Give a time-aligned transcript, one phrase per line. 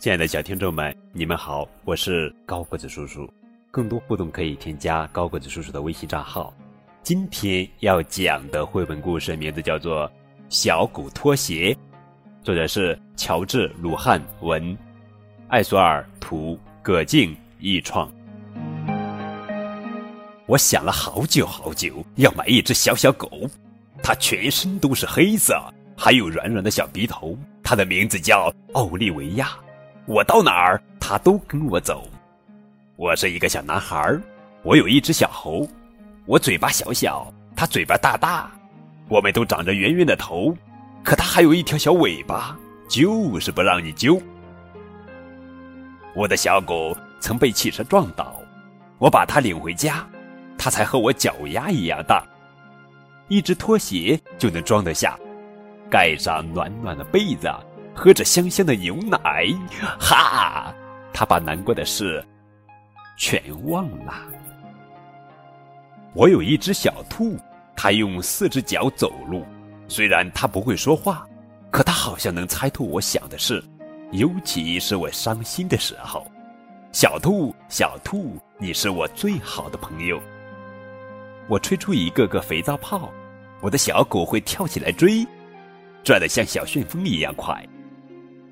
[0.00, 3.30] 亲爱的小听众们，你们好，我是高个子叔叔。
[3.70, 6.54] 更多互动可以添加高个子叔叔的微信账号。
[7.02, 10.08] 今天要讲的绘本故事名字叫做
[10.48, 11.74] 《小狗拖鞋》，
[12.42, 14.74] 作者是乔治·鲁汉文，
[15.48, 18.10] 艾索尔图，葛静译创。
[20.46, 23.28] 我想了好久好久，要买一只小小狗，
[24.02, 25.62] 它全身都是黑色，
[25.94, 27.36] 还有软软的小鼻头。
[27.62, 29.50] 它的名字叫奥利维亚。
[30.10, 32.02] 我到哪儿，它都跟我走。
[32.96, 34.12] 我是一个小男孩，
[34.64, 35.64] 我有一只小猴，
[36.26, 38.50] 我嘴巴小小，它嘴巴大大。
[39.08, 40.52] 我们都长着圆圆的头，
[41.04, 44.20] 可它还有一条小尾巴，就是不让你揪。
[46.16, 48.34] 我的小狗曾被汽车撞倒，
[48.98, 50.04] 我把它领回家，
[50.58, 52.26] 它才和我脚丫一样大，
[53.28, 55.16] 一只拖鞋就能装得下，
[55.88, 57.48] 盖上暖暖的被子，
[57.94, 59.46] 喝着香香的牛奶，
[59.98, 60.74] 哈，
[61.12, 62.24] 他把难过的事。
[63.16, 64.14] 全忘了。
[66.14, 67.38] 我有一只小兔，
[67.76, 69.44] 它用四只脚走路。
[69.88, 71.26] 虽然它不会说话，
[71.70, 73.62] 可它好像能猜透我想的事，
[74.12, 76.26] 尤其是我伤心的时候。
[76.92, 80.18] 小兔，小兔，你是我最好的朋友。
[81.46, 83.12] 我吹出一个个肥皂泡，
[83.60, 85.26] 我的小狗会跳起来追，
[86.02, 87.62] 转得像小旋风一样快，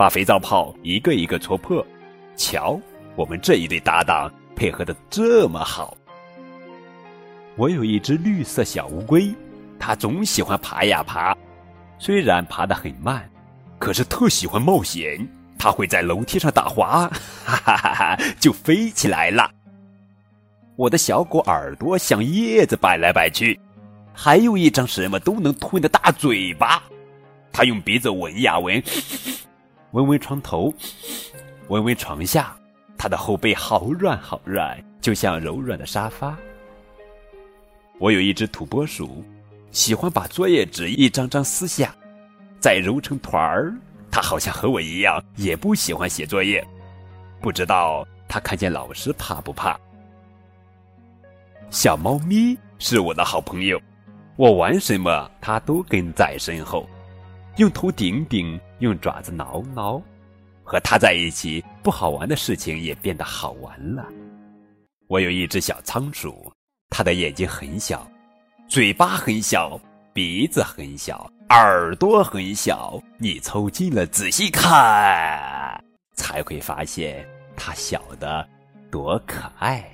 [0.00, 1.86] 把肥皂泡一个一个戳破。
[2.34, 2.80] 瞧，
[3.16, 4.32] 我们这一对搭档。
[4.56, 5.94] 配合的这么好，
[7.56, 9.30] 我有一只绿色小乌龟，
[9.78, 11.36] 它总喜欢爬呀爬，
[11.98, 13.28] 虽然爬得很慢，
[13.78, 15.28] 可是特喜欢冒险。
[15.58, 17.06] 它会在楼梯上打滑，
[17.44, 19.50] 哈哈哈哈，就飞起来了。
[20.76, 23.60] 我的小狗耳朵像叶子摆来摆去，
[24.14, 26.82] 还有一张什么都能吞的大嘴巴，
[27.52, 28.82] 它用鼻子闻呀闻，
[29.92, 30.72] 闻闻床头，
[31.66, 32.56] 闻闻床下。
[32.96, 36.36] 它的后背好软好软，就像柔软的沙发。
[37.98, 39.24] 我有一只土拨鼠，
[39.72, 41.92] 喜欢把作业纸一张张撕下，
[42.60, 43.74] 再揉成团儿。
[44.12, 46.64] 它好像和我一样，也不喜欢写作业。
[47.40, 49.76] 不知道它看见老师怕不怕？
[51.70, 53.80] 小猫咪是我的好朋友，
[54.36, 56.88] 我玩什么它都跟在身后，
[57.60, 60.00] 用头顶顶，用爪子挠挠。
[60.64, 64.08] 和他在一起，不好玩的事情也变得好玩了。
[65.08, 66.50] 我有一只小仓鼠，
[66.88, 68.10] 它的眼睛很小，
[68.66, 69.78] 嘴巴很小，
[70.14, 72.98] 鼻子很小，耳朵很小。
[73.18, 75.84] 你凑近了仔细看，
[76.14, 78.48] 才会发现它小的
[78.90, 79.84] 多可爱。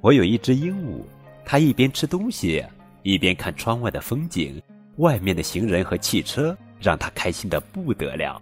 [0.00, 1.02] 我有一只鹦鹉，
[1.44, 2.64] 它一边吃东西，
[3.02, 4.62] 一边看窗外的风景，
[5.00, 8.40] 外面的行人和汽车让他开心的不得了。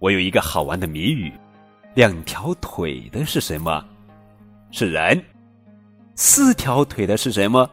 [0.00, 1.32] 我有一个好玩的谜语：
[1.94, 3.84] 两条腿的是什么？
[4.70, 5.24] 是人。
[6.16, 7.68] 四条腿的是什么？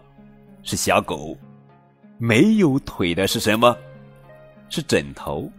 [0.64, 1.36] 是小狗。
[2.18, 3.76] 没有腿的是什么？
[4.70, 5.52] 是枕头。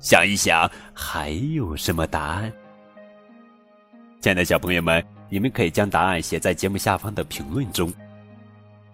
[0.00, 2.52] 想一想，还有什么答案？
[4.20, 7.92] 亲爱的小朋友们，你们可以将答案写在节目下方的评论中。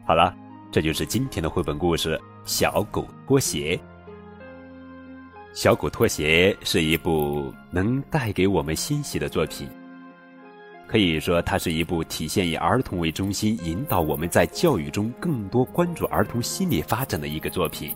[0.07, 0.35] 好了，
[0.71, 3.77] 这就是今天的绘本故事《小狗拖鞋》。
[5.55, 9.69] 《小狗拖鞋》是一部能带给我们欣喜的作品，
[10.87, 17.95] 可以说它是一部体现以儿童为中心，引导我们在教育中更多关注儿童心理发展的一个作品。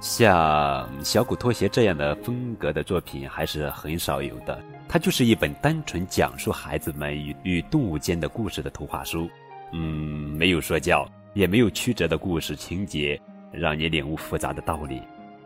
[0.00, 9.28] 像《小狗拖鞋》这样的风格的作品还是很少有的，它就是一本单纯讲述孩子们与与动物间的故事的图画书。
[9.72, 13.20] 嗯，没有说教，也没有曲折的故事情节，
[13.52, 15.00] 让你领悟复杂的道理。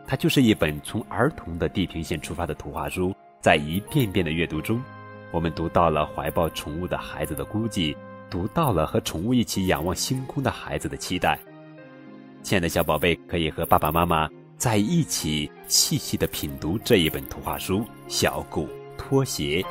[0.07, 4.81] 它就是一本从儿童的地平线出发的图画书，在一遍遍的阅读中，
[5.31, 7.95] 我们读到了怀抱宠物的孩子的孤寂，
[8.29, 11.39] 读到了和宠物一起仰望星空的孩子的期待。
[12.43, 18.67] 亲爱的小宝贝，可以和爸爸妈妈在一起细细的品读这一本图画书《小狗
[18.97, 19.65] 拖鞋》。